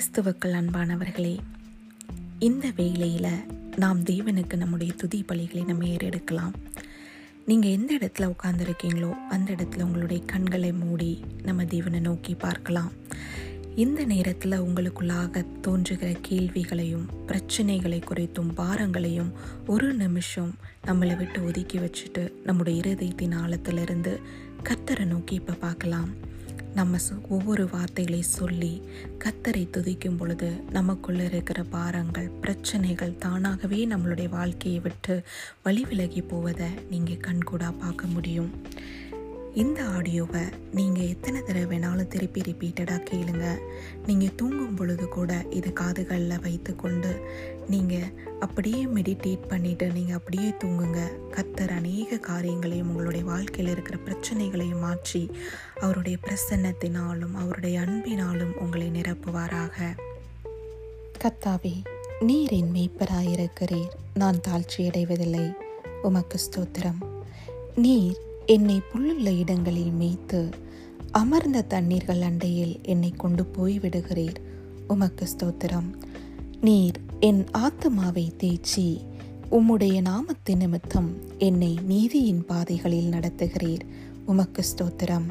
[0.00, 1.32] கிறிஸ்துவுக்கள் அன்பானவர்களே
[2.38, 3.42] இந்த வேலையில்
[3.76, 6.54] நாம் தேவனுக்கு நம்முடைய துதி பலிகளை நம்ம ஏறெடுக்கலாம்.
[7.46, 12.90] நீங்கள் எந்த இடத்துல உட்காந்துருக்கீங்களோ அந்த இடத்துல உங்களுடைய கண்களை மூடி நம்ம தேவனை நோக்கி பார்க்கலாம்.
[13.74, 19.32] இந்த நேரத்தில் உங்களுக்குள்ளாக தோன்றுகிற கேள்விகளையும் பிரச்சனைகளை குறித்தும் பாரங்களையும்
[19.66, 20.54] ஒரு நிமிஷம்
[20.86, 24.14] நம்மளை விட்டு ஒதுக்கி வச்சுட்டு நம்முடைய இருதயத்தின் ஆழத்திலிருந்து
[24.62, 26.10] கத்தரை நோக்கி இப்போ பார்க்கலாம்.
[26.74, 26.96] நம்ம
[27.28, 28.82] ஒவ்வொரு வார்த்தைகளை சொல்லி
[29.18, 35.22] கத்தரை துதிக்கும் பொழுது நமக்குள்ள இருக்கிற பாரங்கள் பிரச்சனைகள் தானாகவே நம்மளுடைய வாழ்க்கையை விட்டு
[35.62, 38.52] வழி விலகி போவதை நீங்கள் கண்கூடா பார்க்க முடியும்.
[39.54, 43.58] இந்த ஆடியோவை நீங்கள் எத்தனை தடவை வேணாலும் திருப்பி ரிப்பீட்டடாக கேளுங்க.
[44.06, 47.20] நீங்கள் தூங்கும் பொழுது கூட இது காதுகளில் வைத்துக்கொண்டு
[47.68, 51.00] நீங்கள் அப்படியே மெடிடேட் பண்ணிவிட்டு நீங்கள் அப்படியே தூங்குங்க.
[51.30, 55.30] கத்தர் அநேக காரியங்களையும் உங்களுடைய வாழ்க்கையில் இருக்கிற பிரச்சனைகளையும் மாற்றி
[55.80, 59.94] அவருடைய பிரசன்னத்தினாலும் அவருடைய அன்பினாலும் உங்களை நிரப்புவாராக.
[61.24, 61.82] கத்தாவே
[62.20, 63.92] நீர் என் மேய்ப்பராயிருக்கிறீர்.
[64.14, 65.54] நான் தாழ்ச்சியடைவதில்லை.
[66.02, 66.98] உமக்கு ஸ்தோத்திரம்.
[67.74, 70.48] நீர் என்னை புல்லுள்ள இடங்களில் மேய்த்து
[71.10, 74.34] அமர்ந்த தண்ணீர்கள் அண்டையில் என்னை கொண்டு போய் விடுகிறீர்.
[74.88, 75.94] உமக்கு ஸ்தோத்திரம்.
[76.60, 79.00] நீர் என் ஆத்துமாவை தேய்ச்சி
[79.50, 83.80] உம்முடைய நாமத்தின் நிமித்தம் என்னை நீதியின் பாதைகளில் நடத்துகிறீர்.
[84.26, 85.28] உமக்கு ஸ்தோத்திரம்.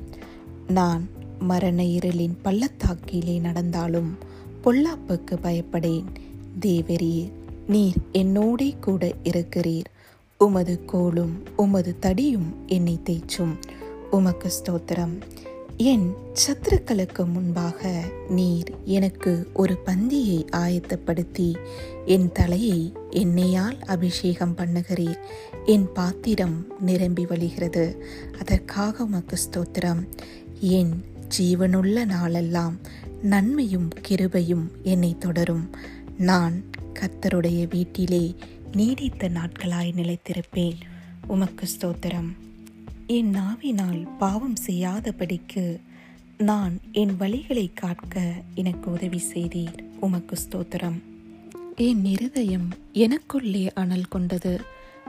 [0.68, 1.10] நான்
[1.40, 4.18] மரண இருளின் பள்ளத்தாக்கிலே நடந்தாலும்
[4.64, 6.06] பொல்லாப்புக்கு பயப்படேன்.
[6.60, 7.32] தேவரீர்
[7.68, 9.90] நீர் என்னோடே கூட இருக்கிறீர்.
[10.44, 13.56] உமது கோலும் உமது தடியும் என்னை தேய்ச்சும்.
[14.12, 15.22] உமக்கு ஸ்தோத்திரம்.
[15.78, 21.56] என் சத்துருக்களுக்கு முன்பாக நீர் எனக்கு ஒரு பந்தியை ஆயத்தப்படுத்தி
[22.06, 25.18] என் தலையை எண்ணெயால் அபிஷேகம் பண்ணுகிறீர்.
[25.66, 27.98] என் பாத்திரம் நிரம்பி வழிகிறது.
[28.40, 30.08] அதற்காக உமக்கு ஸ்தோத்திரம்.
[30.60, 31.04] என்
[31.38, 32.78] ஜீவனுள்ள நாளெல்லாம்
[33.22, 35.70] நன்மையும் கிருபையும் என்னை தொடரும்.
[36.18, 36.64] நான்
[37.00, 38.36] கத்தருடைய வீட்டிலே
[38.74, 40.76] நீடித்த நாட்களாய் நிலைத்திருப்பேன்.
[41.28, 42.28] உமக்கு ஸ்தோத்திரம்.
[43.08, 45.80] என் நாவினால் பாவம் செய்யாதபடிக்கு
[46.38, 49.84] நான் என் வழிகளை காக்க எனக்கு உதவி செய்தீர்.
[50.00, 51.04] உமக்கு ஸ்தோத்திரம்.
[51.76, 54.62] என் இருதயம் எனக்குள்ளே அனல் கொண்டது.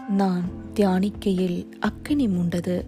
[0.09, 2.85] நான் தியானிக்கையில் அக்கினி மூண்டது.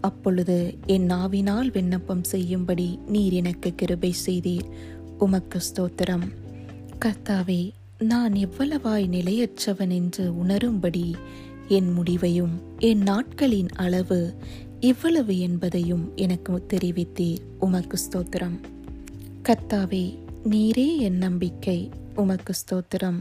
[0.00, 4.70] அப்பொழுது என் நாவினால் விண்ணப்பம் செய்யும்படி நீர் எனக்கு கிருபை செய்தீர்.
[5.18, 6.28] உமக்கு ஸ்தோத்திரம்.
[7.00, 7.70] கர்த்தாவே
[8.04, 11.14] நான் எவ்வளவாய் நிலையற்றவன் என்று உணரும்படி
[11.68, 14.34] என் முடிவையும் என் நாட்களின் அளவு
[14.80, 17.38] இவ்வளவு என்பதையும் எனக்கு தெரிவித்தீர்.
[17.58, 18.60] உமக்கு ஸ்தோத்திரம்.
[19.42, 20.18] கத்தாவே
[20.50, 21.90] நீரே என் நம்பிக்கை.
[22.14, 23.20] உமக்கு ஸ்தோத்திரம்.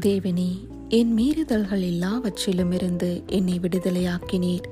[0.00, 0.52] தேவனே
[0.88, 4.66] என் மீறுதல்கள் எல்லாவற்றிலும் இருந்து என்னை விடுதலையாக்கினீர்.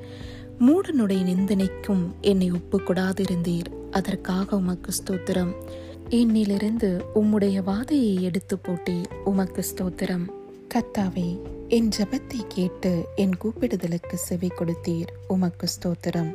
[0.61, 3.91] மூடனுடைய நிந்தனைக்கும் என்னை ஒப்புக்கூடாதிருந்தீர்.
[3.91, 5.53] அதற்காக உமக்கு ஸ்தோத்திரம்.
[6.17, 10.25] என்னிலிருந்து உம்முடைய வாதையை எடுத்து போட்டீர் உமக்கு ஸ்தோத்திரம்.
[10.75, 16.35] கத்தாவே என் ஜபத்தை கேட்டு என் கூப்பிடுதலுக்கு செவி கொடுத்தீர் உமக்கு ஸ்தோத்திரம்.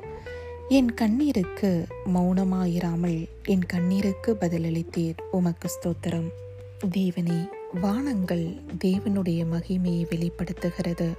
[0.70, 6.28] என் கண்ணீருக்கு மௌனமாயிராமல் என் கண்ணீருக்கு பதிலளித்தீர் உமக்கு ஸ்தோத்திரம்.
[6.90, 7.50] தேவனே
[7.82, 8.48] வானங்கள்
[8.84, 11.10] தேவனுடைய மகிமையை வெளிப்படுத்துகிறது.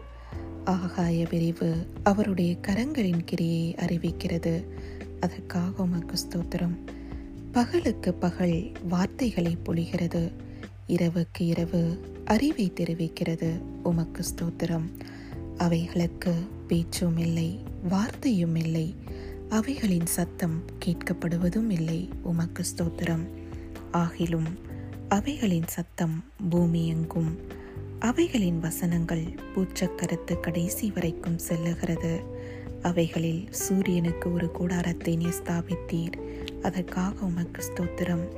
[0.64, 4.64] ஆகாய விரிவு அவருடைய கரங்களின் கிரியை அறிவிக்கிறது.
[5.20, 6.78] அதற்காக உமக்கு ஸ்தோத்திரம்.
[7.52, 10.32] பகலுக்கு பகல் வார்த்தைகளை பொழிகிறது.
[10.88, 14.92] இரவுக்கு இரவு அறிவை தெரிவிக்கிறது உமக்கு ஸ்தோத்திரம்.
[15.56, 16.34] அவைகளுக்கு
[16.66, 17.58] பேச்சும் இல்லை
[17.88, 18.96] வார்த்தையும் இல்லை.
[19.48, 23.26] அவைகளின் சத்தம் கேட்கப்படுவதும் இல்லை உமக்கு ஸ்தோத்திரம்.
[23.92, 24.50] ஆகிலும்
[25.08, 27.38] அவைகளின் சத்தம் பூமி எங்கும்
[27.98, 32.22] அவைகளின் வசனங்கள் பூச்சக்கரத்து கடைசி வரைக்கும் செல்லுகிறது.
[32.82, 36.27] அவைகளில் சூரியனுக்கு ஒரு கூடாரத்தை நீ ஸ்தாபித்தீர்.
[36.62, 38.28] அதற்காக உமக்கு ஸ்தோத்திரம்.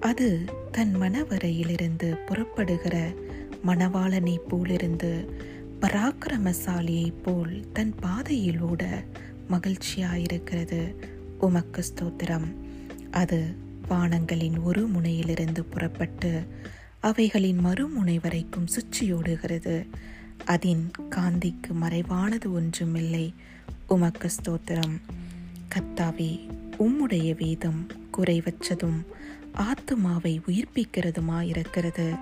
[0.00, 3.14] அது தன் மனவரையிலிருந்து புறப்படுகிற
[3.66, 5.30] மணவாளனைப் போலிருந்து
[5.80, 9.04] பராக்கிரமசாலியைப் போல் தன் பாதையில் ஓட
[9.50, 10.94] மகிழ்ச்சியாயிருக்கிறது.
[11.40, 12.54] உமக்கு ஸ்தோத்திரம்.
[13.10, 13.54] அது
[13.90, 16.42] வானங்களின் ஒரு முனையிலிருந்து புறப்பட்டு
[17.00, 19.86] அவைகளின் மறுமுனை வரைக்கும் சுற்றியோடுகிறது.
[20.44, 23.34] அதன் காந்திக்கு மறைவானது ஒன்றுமில்லை.
[23.86, 25.00] உமக்கு ஸ்தோத்திரம்.
[25.74, 26.48] கத்தாவே
[26.80, 27.86] உம்முடைய வேதம்
[28.18, 29.04] குறைவற்றதும்
[29.54, 32.18] ஆத்துமாவை உயிர்ப்பிக்கிறதுமாயிருக்கிறது.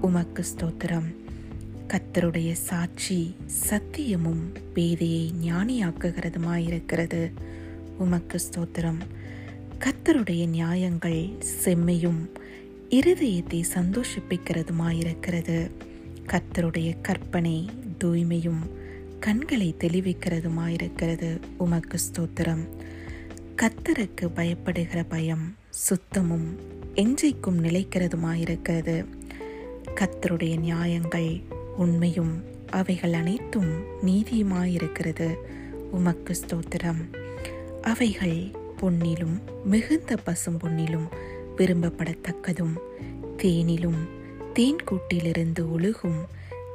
[0.00, 1.14] உமக்கு ஸ்தோத்திரம்.
[1.88, 3.34] கத்தருடைய சாட்சி
[3.70, 4.42] சத்தியமும்
[4.74, 7.32] பேதையை ஞானியாக்குகிறதுமாயிருக்கிறது.
[7.98, 8.98] உமக்கு ஸ்தோத்திரம்.
[9.78, 11.28] கத்தருடைய நியாயங்கள்
[11.64, 12.28] செம்மையும்
[12.90, 15.70] இருதயத்தை சந்தோஷிப்பிக்கிறதுமாயிருக்கிறது.
[16.26, 17.68] கத்தருடைய கற்பனை
[18.04, 18.60] தூய்மையும்
[19.20, 21.40] கண்களை தெளிவிக்கிறதுமாயிருக்கிறது.
[21.56, 22.66] உமக்கு ஸ்தோத்திரம்.
[23.62, 26.58] கத்தருக்கு பயப்படுகிற பயம் சுத்தமும்
[26.94, 29.04] எஞ்சைக்கும் நிலைக்கிறதுமாயிருக்கிறது.
[29.94, 31.42] கத்தருடைய நியாயங்கள்
[31.76, 35.34] உண்மையும் அவைகள் அனைத்தும் நீதியுமாயிருக்கிறது.
[35.90, 37.14] உமக்கு ஸ்தோத்திரம்.
[37.82, 38.50] அவைகள்
[38.80, 41.08] பொன்னிலும் மிகுந்த பசும் பொன்னிலும்
[41.56, 42.76] விரும்பப்படத்தக்கதும்.
[43.36, 44.08] தேனிலும்
[44.52, 46.26] தேன் கூட்டிலிருந்து ஒழுகும்.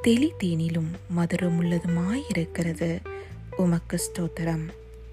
[0.02, 2.98] தெளி தேனிலும் மதுரமுள்ளதுமாயிருக்கிறது.
[3.56, 4.64] உமக்கு ஸ்தோத்திரம்.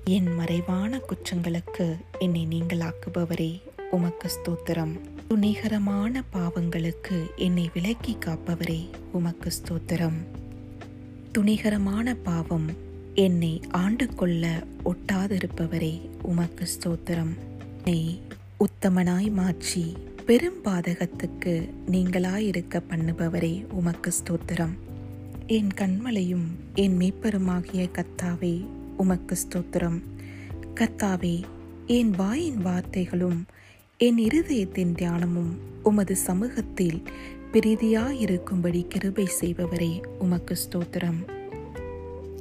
[0.05, 3.61] என் மறைவான குற்றங்களுக்கு என்னை நீங்களாக்குபவரே
[3.91, 4.99] உமக்கு ஸ்தோத்திரம்.
[5.29, 10.17] துணிகரமான பாவங்களுக்கு என்னை விலக்கி காப்பவரே உமக்கு ஸ்தோத்திரம்.
[11.31, 12.69] துணிகரமான பாவம்
[13.13, 17.37] என்னை ஆண்டு கொள்ள ஒட்டாதிருப்பவரே உமக்கு ஸ்தோத்திரம்.
[17.83, 18.21] என்னை
[18.59, 19.95] உத்தமனாய் மாற்றி
[20.25, 24.73] பெரும் பாதகத்துக்கு நீங்களாயிருக்க பண்ணுபவரே உமக்கு ஸ்தோத்திரம்.
[25.47, 28.65] என் கண்மலையும் என் மீப்பெருமாகிய கத்தாவே
[29.01, 29.99] உமக்கு ஸ்தோத்திரம்.
[30.75, 31.35] கத்தாவே
[31.85, 33.39] என் வாயின் வார்த்தைகளும்
[33.97, 35.51] என் இருதயத்தின் தியானமும்
[35.83, 37.01] உமது சமூகத்தில்
[37.53, 41.19] பிரீதியாயிருக்கும்படி கிருபை செய்பவரே உமக்கு ஸ்தோத்திரம்.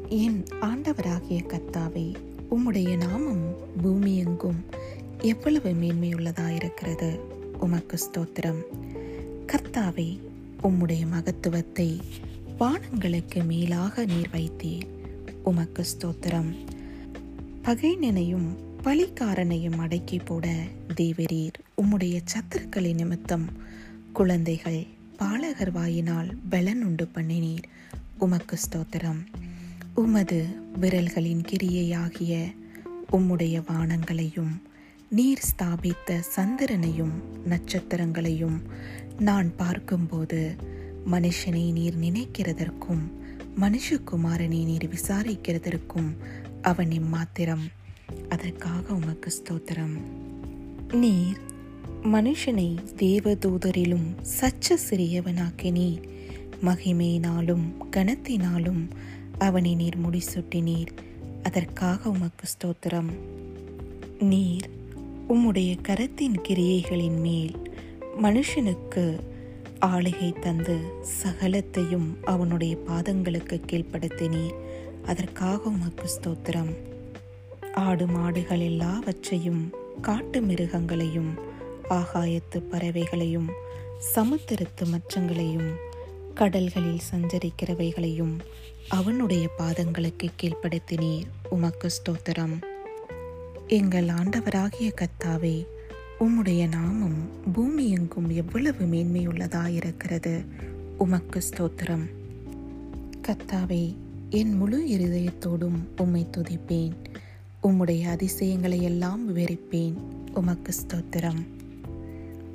[0.08, 2.14] என் ஆண்டவராகிய கத்தாவே
[2.50, 3.44] உம்முடைய நாமம்
[3.82, 4.60] பூமியெங்கும்
[5.18, 7.10] எவ்வளவு மேன்மையுள்ளதாயிருக்கிறது
[7.60, 8.62] உமக்கு ஸ்தோத்திரம்.
[9.46, 10.10] கர்த்தாவே
[10.62, 11.90] உம்முடைய மகத்துவத்தை
[12.58, 14.88] வானங்களுக்கு மேலாக நீர் வைத்தீர்.
[15.50, 16.50] உமக்கு ஸ்தோத்திரம்.
[17.64, 18.48] பகைனனையும்
[18.84, 20.46] பலிக்காரனையும் அடக்கி போட
[20.96, 23.46] தேவரீர் உம்முடைய சத்துருக்களை நிமித்தம்
[24.12, 24.80] குழந்தைகள்
[25.16, 27.66] பாலகர் வாயினால் பலன் உண்டு பண்ணினீர்.
[28.18, 29.20] உமக்கு ஸ்தோத்திரம்.
[29.94, 30.40] உமது
[30.80, 32.34] விரல்களின் கிரியையாகிய
[33.12, 34.54] உம்முடைய வானங்களையும்
[35.10, 37.16] நீர் ஸ்தாபித்த சந்திரனையும்
[37.48, 38.58] நட்சத்திரங்களையும்
[39.18, 40.40] நான் பார்க்கும்போது
[41.10, 43.04] மனுஷனை நீர் நினைக்கிறதற்கும்
[43.60, 46.16] மனுஷகுமாரனை நீர் விசாரிக்கிறதற்கும்
[46.62, 47.66] அவன் இம்மாத்திரம்.
[48.28, 49.96] அதற்காக உமக்கு ஸ்தோத்திரம்.
[50.92, 51.40] நீர்
[52.02, 56.08] மனுஷனை தேவதூதரிலும் சச்ச சிறியவனாக்கினீர்
[56.64, 58.88] மகிமையினாலும் கனத்தினாலும்
[59.38, 60.92] அவனை நீர் முடிசூட்டினீர்.
[61.42, 63.10] அதற்காக உமக்கு ஸ்தோத்திரம்.
[64.20, 64.70] நீர்
[65.28, 67.56] உம்முடைய கரத்தின் கிரியைகளின் மேல்
[68.22, 69.18] மனுஷனுக்கு
[69.86, 70.80] ஆளுகை தந்து
[71.22, 74.54] சகலத்தையும் அவனுடைய பாதங்களுக்கு கீழ்ப்படுத்தினீர்
[75.06, 76.76] அதற்காக உமக்கு ஸ்தோத்திரம்.
[77.74, 79.70] ஆடு மாடுகள் எல்லாவற்றையும்
[80.02, 81.32] காட்டு மிருகங்களையும்
[81.90, 83.48] ஆகாயத்து பறவைகளையும்
[84.14, 85.70] சமுத்திரத்து மச்சங்களையும்
[86.34, 88.38] கடல்களில் சஞ்சரிக்கிறவைகளையும்
[88.88, 91.26] அவனுடைய பாதங்களுக்கு கீழ்ப்படுத்தினீர்.
[91.50, 92.56] உமக்கு ஸ்தோத்திரம்.
[93.66, 95.66] எங்கள் ஆண்டவராகிய கத்தாவே
[96.20, 100.44] உம்முடைய நாமம் பூமி எங்கும் எவ்வளவு மேன்மையுள்ளதாயிருக்கிறது.
[100.98, 102.10] உமக்கு ஸ்தோத்திரம்.
[103.28, 103.96] கத்தாவே
[104.30, 106.92] என் முழு இருதயத்தோடும் உம்மை துதிப்பேன்.
[107.62, 109.94] உம்முடைய அதிசயங்களை எல்லாம் விவரிப்பேன்.
[110.34, 111.46] உமக்கு ஸ்தோத்திரம்.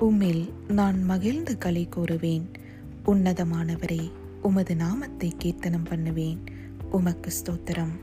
[0.00, 2.46] உம்மில் நான் மகிழ்ந்து களி கூறுவேன்.
[3.06, 4.10] உன்னதமானவரே
[4.42, 6.38] உமது நாமத்தை கீர்த்தனம் பண்ணுவேன்.
[6.90, 7.94] உமக்கு ஸ்தோத்திரம்.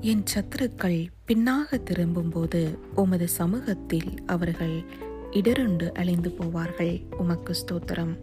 [0.00, 4.84] என் சத்துருக்கள் பின்னாக திரும்பும்போது உமது சமூகத்தில் அவர்கள்
[5.30, 7.02] இடருண்டு அலைந்து போவார்கள்.
[7.18, 8.18] உமக்கு ஸ்தோத்திரம்.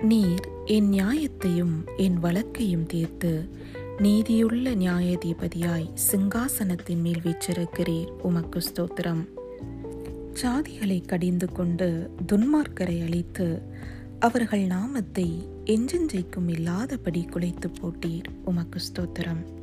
[0.00, 3.48] நீர் என் நியாயத்தையும் என் வழக்கையும் தீர்த்து
[3.98, 9.28] நீதியுள்ள நியாயாதிபதியாய் சிங்காசனத்தின் மேல் வீச்சிருக்கிறீர் உமக்கு ஸ்தோத்திரம்.
[10.32, 13.62] சாதிகளை கடிந்து கொண்டு துன்மார்க்கரை அழித்து
[14.18, 18.30] அவர்கள் நாமத்தை எஞ்செஞ்சைக்கும் இல்லாதபடி குலைத்து போட்டீர்.
[18.44, 19.62] உமக்கு ஸ்தோத்திரம்.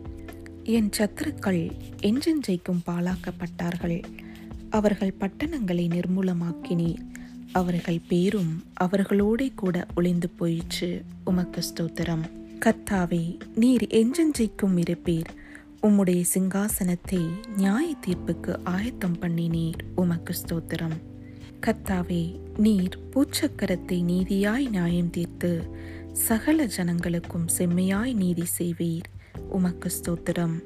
[0.63, 4.03] என் சத்துருக்கள் எஞ்செஞ்சைக்கும் பாழாக்கப்பட்டார்கள்.
[4.69, 7.03] அவர்கள் பட்டணங்களை நிர்மூலமாக்கினீர்
[7.51, 11.03] அவர்கள் பேரும் அவர்களோடே கூட ஒளிந்து போயிற்று.
[11.25, 12.21] உமக்கு ஸ்தோத்திரம்.
[12.59, 15.31] கத்தாவே நீர் எஞ்செஞ்சைக்கும் இருப்பீர்.
[15.81, 19.79] உம்முடைய சிங்காசனத்தை நியாய தீர்ப்புக்கு ஆயத்தம் பண்ணினீர்.
[19.95, 20.97] உமக்கு ஸ்தோத்திரம்.
[21.65, 25.69] கத்தாவே நீர் பூச்சக்கரத்தை நீதியாய் நியாயம் தீர்த்து
[26.11, 29.09] சகல ஜனங்களுக்கும் செம்மையாய் நீதி செய்வீர்.
[29.49, 30.63] உமக்கு ஸ்தோத்திரம்.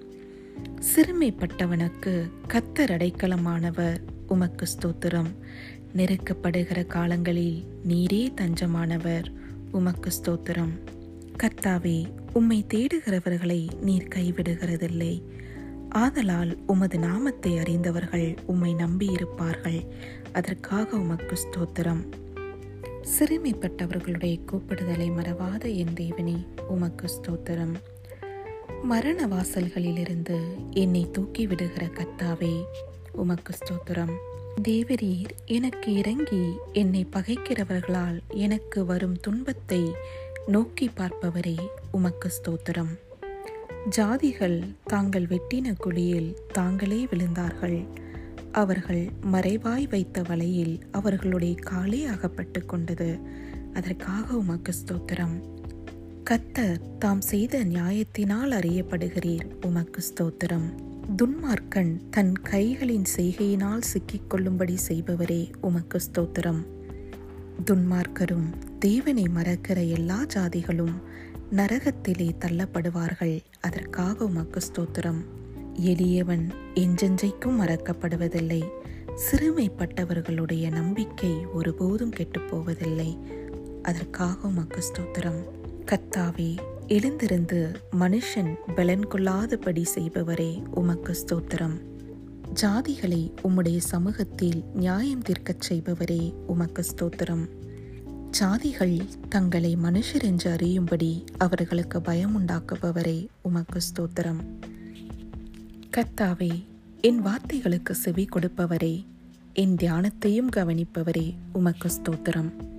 [0.95, 5.31] சிறுமைப்பட்டவனுக்கு கத்தர் அடைக்கலமானவர் உமக்கு ஸ்தோத்திரம்.
[5.95, 9.25] நெருக்கப்படுகிற காலங்களில் நீரே தஞ்சமானவர்
[9.71, 10.71] உமக்கு ஸ்தோத்திரம்.
[11.43, 15.23] கர்த்தாவே உம்மை தேடுகிறவர்களை நீர் கைவிடுகிறதில்லை.
[15.89, 19.87] ஆதலால் உமது நாமத்தை அறிந்தவர்கள் உம்மை நம்பியிருப்பார்கள்.
[20.33, 22.03] அதற்காக உமக்கு ஸ்தோத்திரம்.
[23.19, 27.75] சிறுமைப்பட்டவர்களுடைய கூப்பிடுதலை மறவாத என் தேவனே உமக்கு ஸ்தோத்திரம்.
[28.83, 30.39] மரண வாசல்களிலிருந்து
[30.71, 32.63] என்னை தூக்கி விடுகிற கத்தாவே
[33.11, 34.13] உமக்கு ஸ்தோத்திரம்.
[34.63, 39.91] தேவரீர் எனக்கு இறங்கி என்னை பகைக்கிறவர்களால் எனக்கு வரும் துன்பத்தை
[40.47, 41.57] நோக்கி பார்ப்பவரே
[41.91, 42.99] உமக்கு ஸ்தோத்திரம்.
[43.89, 47.87] ஜாதிகள் தாங்கள் வெட்டின குழியில் தாங்களே விழுந்தார்கள்.
[48.51, 53.19] அவர்கள் மறைவாய் வைத்த வலையில் அவர்களுடைய காலே அகப்பட்டு கொண்டது.
[53.73, 55.54] அதற்காக உமக்கு ஸ்தோத்திரம்.
[56.29, 59.65] கத்தர் தாம் செய்த நியாயத்தினால் அறியப்படுகிறீர்.
[59.65, 60.73] உமக்கு ஸ்தோத்திரம்.
[61.15, 66.65] துன்மார்க்கன் தன் கைகளின் செய்கையினால் சிக்கிக் கொள்ளும்படி செய்பவரே உமக்கு ஸ்தோத்திரம்.
[67.65, 70.93] துன்மார்க்கரும் தேவனை மறக்கிற எல்லா ஜாதிகளும்
[71.51, 73.39] நரகத்திலே தள்ளப்படுவார்கள்.
[73.61, 75.21] அதற்காக உமக்கு ஸ்தோத்திரம்.
[75.73, 78.63] எளியவன் எஞ்செஞ்சைக்கும் மறக்கப்படுவதில்லை.
[79.31, 83.17] சிறுமைப்பட்டவர்களுடைய நம்பிக்கை ஒருபோதும் கெட்டுப்போவதில்லை
[83.81, 85.63] அதற்காக உமக்கு ஸ்தோத்திரம்.
[85.85, 91.81] கத்தாவே எழுந்திருந்து மனுஷன் பலன் கொள்ளாதபடி செய்பவரே உமக்கு ஸ்தோத்திரம்.
[92.61, 97.49] ஜாதிகளை உம்முடைய சமூகத்தில் நியாயம் தீர்க்கச் செய்பவரே உமக்கு ஸ்தோத்திரம்.
[98.39, 104.43] ஜாதிகள் தங்களை மனுஷர் என்று அறியும்படி அவர்களுக்கு பயம் உண்டாக்குபவரே உமக்கு ஸ்தோத்திரம்.
[105.97, 106.65] கத்தாவே
[107.01, 109.05] என் வார்த்தைகளுக்கு செவி கொடுப்பவரே
[109.53, 112.74] என் தியானத்தையும் கவனிப்பவரே உமக்கு ஸ்தோத்திரம்.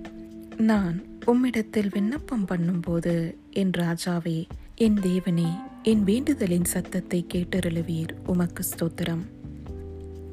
[0.57, 9.21] நான் உம்மிடத்தில் விண்ணப்பம் பண்ணும்போது என் ராஜாவே என் தேவனே என் வேண்டுதலின் சத்தத்தை கேட்டருளுவீர் உமக்கு ஸ்தோத்திரம்.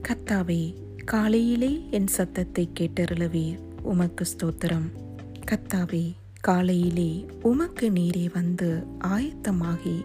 [0.09, 4.89] கத்தாவே காலையிலே என் சத்தத்தை கேட்டருளுவீர் உமக்கு ஸ்தோத்திரம்.
[5.51, 10.05] கத்தாவே காலையிலே உமக்கு நீரே வந்து ஆயத்தமாகி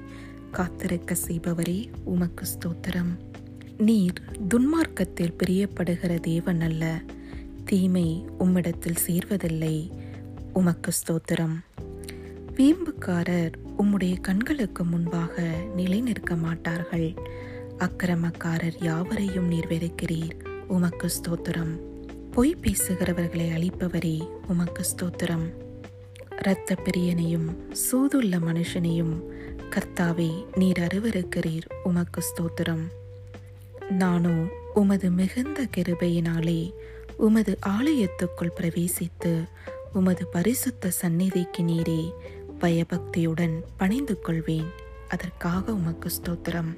[0.51, 3.17] காத்திருக்க செய்பவரே உமக்கு ஸ்தோத்திரம்.
[3.77, 7.01] நீர் துன்மார்க்கத்தில் பிரியப்படுகிற தேவன் அல்ல.
[7.65, 9.91] தீமை உம்மிடத்தில் சேர்வதில்லை.
[10.59, 11.55] உமக்கு ஸ்தோத்திரம்.
[12.55, 15.43] வீம்புக்காரர் உம்முடைய கண்களுக்கு முன்பாக
[15.75, 17.13] நிலை நிற்க மாட்டார்கள்.
[17.77, 20.35] அக்கிரமக்காரர் யாவரையும் நீர் வெறுக்கிறீர்.
[20.67, 21.73] உமக்கு ஸ்தோத்திரம்.
[22.31, 25.45] பொய் பேசுகிறவர்களை அழிப்பவரே உமக்கு ஸ்தோத்திரம்.
[26.37, 29.15] இரத்த பிரியனையும் சூதுள்ள மனுஷனையும்
[29.69, 31.67] கர்த்தாவே நீர் அருவருக்கிறீர்.
[31.83, 32.85] உமக்கு ஸ்தோத்திரம்.
[33.89, 34.35] நானோ
[34.73, 36.73] உமது மிகுந்த கிருபையினாலே
[37.17, 39.31] உமது ஆலயத்துக்குள் பிரவேசித்து
[39.93, 42.11] உமது பரிசுத்த சந்நிதிக்கு நீரே
[42.59, 44.67] பயபக்தியுடன் பணிந்து கொள்வேன்.
[45.09, 46.77] அதற்காக உமக்கு ஸ்தோத்திரம்.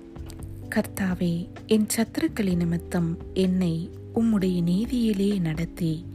[0.69, 6.05] கர்த்தாவே என் சத்துருக்களின் நிமித்தம் என்னை உம்முடைய நீதியிலே நடத்தி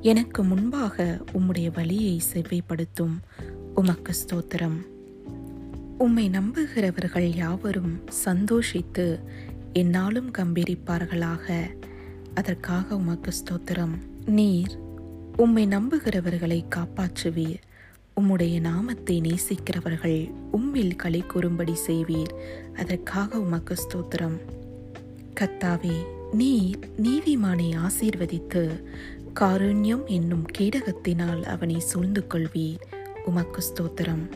[0.00, 3.16] எனக்கு முன்பாக உம்முடைய வழியை செவ்வைப்படுத்தும்.
[3.74, 4.86] உமக்கு ஸ்தோத்திரம்.
[5.98, 9.18] உம்மை நம்புகிறவர்கள் யாவரும் சந்தோஷித்து
[9.72, 11.62] என்னாலும் கம்பீரிப்பார்களாக.
[12.34, 13.94] அதற்காக உமக்கு ஸ்தோத்திரம்.
[14.24, 14.78] நீர்
[15.40, 17.60] உம்மை நம்புகிறவர்களை காப்பாற்றுவீர்.
[18.20, 22.34] உம்முடைய நாமத்தை நேசிக்கிறவர்கள் உம்மில் களி கூறும்படி செய்வீர்.
[22.76, 24.38] அதற்காக உமக்கு ஸ்தோத்திரம்.
[25.40, 28.84] கத்தாவே நீர் நீதிமானை ஆசீர்வதித்து
[29.40, 32.80] காருண்யம் என்னும் கேடகத்தினால் அவனை சூழ்ந்து கொள்வீர்.
[33.24, 34.30] உமக்கு ஸ்தோத்திரம்.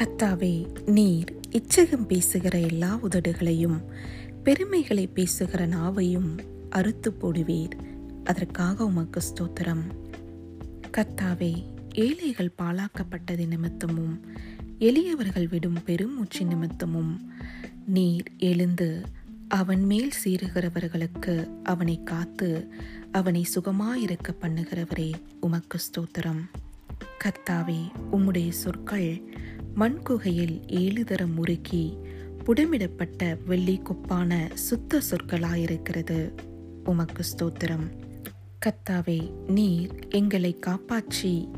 [0.00, 3.80] கத்தாவே நீர் இச்சகம் பேசுகிற எல்லா உதடுகளையும்
[4.42, 6.38] பெருமைகளை பேசுகிற நாவையும்
[6.70, 7.76] அறுத்து போடுவீர்.
[8.26, 9.84] அதற்காக உமக்கு ஸ்தோத்திரம்.
[10.96, 11.52] கத்தாவே
[11.94, 14.14] ஏழைகள் பாழாக்கப்பட்டது நிமித்தமும்
[14.78, 17.12] எளியவர்கள் விடும் பெருமூச்சு நிமித்தமும்
[17.86, 18.88] நீர் எழுந்து
[19.48, 22.70] அவன் மேல் சீறுகிறவர்களுக்கு அவனை காத்து
[23.12, 26.42] அவனை சுகமாயிருக்க பண்ணுகிறவரே உமக்கு ஸ்தோத்திரம்.
[27.24, 27.80] கர்த்தாவே
[28.12, 29.22] உம்முடைய சொற்கள்
[29.76, 31.96] மண்குகையில் ஏழு தரம் முறுக்கி
[32.44, 36.18] புடமிடப்பட்ட வெள்ளி கொப்பான சுத்த சொற்களாயிருக்கிறது
[36.84, 37.86] உமக்கு ஸ்தோத்திரம்.
[38.66, 41.48] கத்தாவே நீர் எங்களை காப்பாற்றி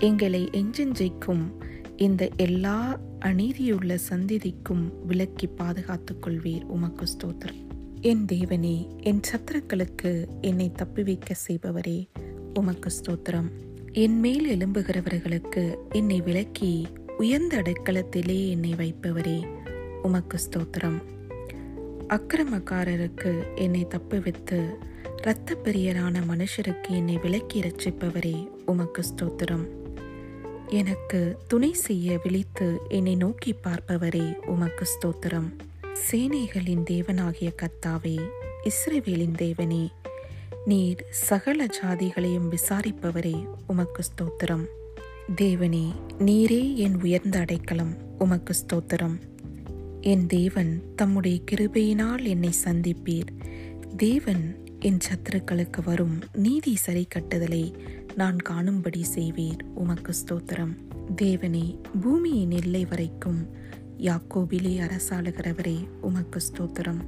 [0.00, 1.52] எங்களை எஞ்செஞ்சைக்கும்
[1.96, 7.60] இந்த எல்லா அநீதியுள்ள சந்திதிக்கும் விலக்கி பாதுகாத்துக் கொள்வீர் உமக்கு ஸ்தோத்திரம்.
[8.00, 12.08] என் தேவனே என் சத்துருக்களுக்கு என்னை தப்புவிக்க செய்பவரே
[12.54, 13.50] உமக்கு ஸ்தோத்திரம்.
[13.92, 16.86] என் மேல் எலும்புகிறவர்களுக்கு என்னை விலக்கி
[17.18, 19.46] உயர்ந்த அடைக்கலத்திலே என்னை வைப்பவரே
[20.02, 21.02] உமக்கு ஸ்தோத்திரம்.
[22.08, 24.74] அக்கிரமக்காரருக்கு என்னை தப்புவித்து
[25.22, 29.64] இரத்த பிரியரான மனுஷருக்கு என்னை விலக்கி ரட்சிப்பவரே உமக்கு ஸ்தோத்திரம்.
[30.68, 35.48] எனக்கு துணை செய்ய விழித்து என்னை நோக்கி பார்ப்பவரே உமக்கு ஸ்தோத்திரம்.
[36.10, 38.16] சேனைகளின் தேவனாகிய கத்தாவே
[38.64, 39.88] இஸ்ரேவேலின் தேவனே
[40.64, 44.64] நீர் சகல ஜாதிகளையும் விசாரிப்பவரே உமக்கு ஸ்தோத்திரம்.
[45.36, 45.86] தேவனே
[46.18, 49.16] நீரே என் உயர்ந்த அடைக்கலம் உமக்கு ஸ்தோத்திரம்.
[50.00, 53.32] என் தேவன் தம்முடைய கிருபையினால் என்னை சந்திப்பீர்.
[53.96, 57.74] தேவன் என் சத்துருக்களுக்கு வரும் நீதி சரி கட்டுதலை
[58.14, 60.76] நான் காணும்படி செய்வீர் உமக்கு ஸ்தோத்திரம்.
[61.16, 63.48] தேவனே பூமியின் எல்லை வரைக்கும்
[63.98, 67.00] யாக்கோபிலே அரசாளுகிறவரே உமக்கு ஸ்தோத்திரம்.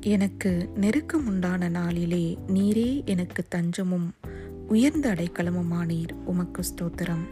[0.00, 4.10] எனக்கு நெருக்கம் உண்டான நாளிலே நீரே எனக்கு தஞ்சமும்
[4.68, 6.12] உயர்ந்த அடைக்கலமுமானீர்.
[6.24, 7.24] உமக்கு ஸ்தோத்திரம்.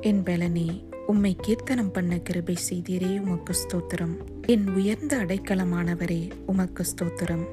[0.00, 4.16] என் பலனே உம்மை கீர்த்தனம் பண்ண கிருபை செய்தீரே உமக்கு ஸ்தோத்திரம்.
[4.46, 7.46] என் உயர்ந்த அடைக்கலமானவரே உமக்கு ஸ்தோத்திரம்.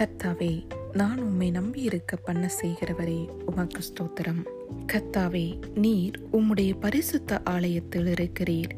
[0.00, 4.44] கத்தாவே நான் உம்மை நம்பியிருக்க பண்ண செய்கிறவரே உமக்கு ஸ்தோத்திரம்.
[4.86, 8.70] கத்தாவே நீர் உம்முடைய பரிசுத்த ஆலயத்தில் இருக்கிறீர்.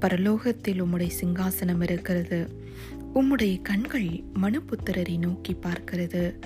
[0.00, 2.62] பரலோகத்தில் உம்முடைய சிங்காசனம் இருக்கிறது.
[3.14, 6.38] உம்முடைய கண்கள் மனுபுத்திரரை நோக்கி பார்க்கிறது.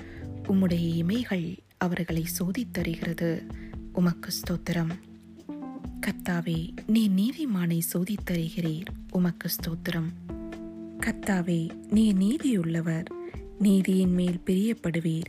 [0.47, 3.47] உம்முடைய இமைகள் அவர்களை சோதித்தருகிறது
[3.93, 4.91] உமக்கு ஸ்தோத்திரம்.
[6.01, 10.09] கத்தாவே நீ நீதிமானை சோதித்தருகிறீர் உமக்கு ஸ்தோத்திரம்.
[10.99, 13.05] கத்தாவே நீ நீதியுள்ளவர்.
[13.59, 15.25] நீதியின் மேல் பிரியப்படுவீர்.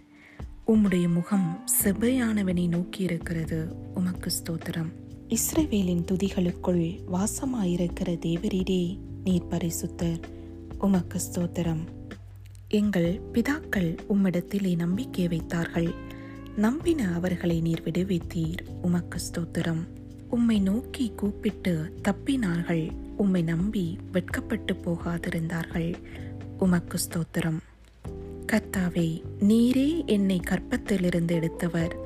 [0.66, 3.72] உம்முடைய முகம் செவ்வையானவனை நோக்கியிருக்கிறது.
[3.94, 4.92] உமக்கு ஸ்தோத்திரம்.
[5.28, 10.22] இஸ்ரவேலின் துதிகளுக்குள் வாசமாயிருக்கிற தேவரீரே நீர் பரிசுத்தர்.
[10.78, 11.84] உமக்கு ஸ்தோத்திரம்.
[12.68, 15.94] எங்கள் பிதாக்கள் உம்மிடத்திலே நம்பிக்கை வைத்தார்கள்.
[16.56, 18.58] நம்பின அவர்களை நீர் விடுவித்தீர்.
[18.82, 19.86] உமக்கு ஸ்தோத்திரம்.
[20.30, 22.90] உம்மை நோக்கி கூப்பிட்டு தப்பினார்கள்.
[23.16, 25.94] உம்மை நம்பி வெட்கப்பட்டு போகாதிருந்தார்கள்.
[26.58, 27.58] உமக்கு ஸ்தோத்திரம்.
[28.52, 31.96] கத்தாவே நீரே என்னை கற்பத்திலிருந்து எடுத்தவர்.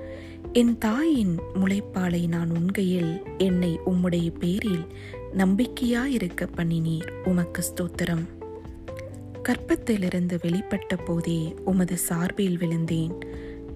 [0.52, 4.87] என் தாயின் முளைப்பாலை நான் உண்கையில் என்னை உம்முடைய பேரில்
[5.37, 7.11] நம்பிக்கையாயிருக்க பண்ணினீர்.
[7.25, 8.25] உமக்கு ஸ்தோத்திரம்.
[9.42, 13.18] கற்பத்திலிருந்து வெளிப்பட்ட போதே உமது சார்பில் விழுந்தேன்.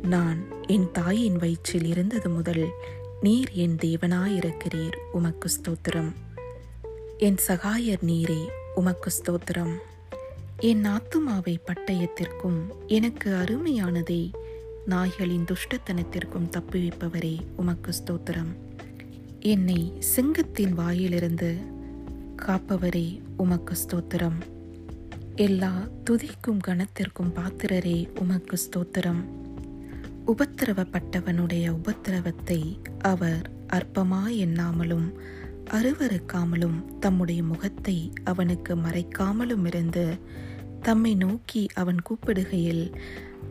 [0.03, 2.69] நான் என் தாயின் வயிற்றில் இருந்தது முதல்
[3.21, 4.97] நீர் என் தேவனாயிருக்கிறீர்.
[5.13, 6.13] உமக்கு ஸ்தோத்திரம்.
[7.19, 9.75] என் சகாயர் நீரே உமக்கு ஸ்தோத்திரம்.
[10.67, 14.33] என் ஆத்துமாவை பட்டயத்திற்கும் எனக்கு அருமையானதை
[14.87, 18.53] நாய்களின் துஷ்டத்தனத்திற்கும் தப்புவிப்பவரே உமக்கு ஸ்தோத்திரம்.
[19.41, 21.57] என்னை சிங்கத்தின் வாயிலிருந்து
[22.37, 24.39] காப்பவரே உமக்கு ஸ்தோத்திரம்.
[25.37, 25.73] எல்லா
[26.11, 29.23] துதிக்கும் கணத்திற்கும் பாத்திரரே உமக்கு ஸ்தோத்திரம்.
[30.27, 35.09] உபத்திரவப்பட்டவனுடைய உபத்திரவத்தை அவர் அற்பமாய் எண்ணாமலும்
[35.71, 40.19] அருவறுக்காமலும் தம்முடைய முகத்தை அவனுக்கு மறைக்காமலும் இருந்து
[40.85, 42.95] தம்மை நோக்கி அவன் கூப்பிடுகையில்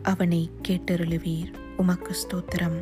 [0.02, 1.52] அவனை கேட்டருளுவீர்.
[1.76, 2.78] உமக்கு ஸ்தோத்திரம்.